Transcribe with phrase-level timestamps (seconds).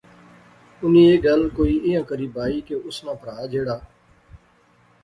[0.81, 3.77] انی ایہہ گل کوئی ایہھاں کری بائی کہ اس ناں پرھا جیہڑا